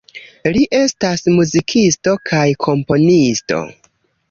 [0.53, 3.63] Li estas muzikisto kaj komponisto.